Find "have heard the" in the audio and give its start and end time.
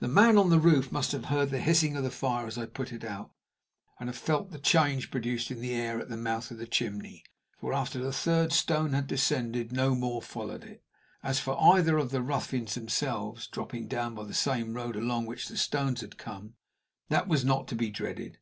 1.12-1.60